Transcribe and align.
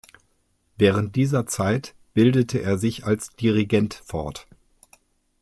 Während 0.79 1.15
dieser 1.15 1.45
Zeit 1.45 1.93
bildete 2.15 2.59
er 2.59 2.79
sich 2.79 3.05
als 3.05 3.35
Dirigent 3.35 3.93
fort. 3.93 4.47